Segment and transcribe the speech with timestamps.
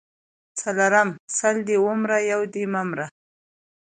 [0.59, 3.07] څلرم:سل دي ومره یو دي مه مره